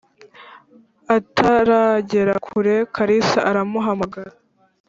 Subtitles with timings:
[1.17, 4.31] ataragera kure kalisa aramuhamagara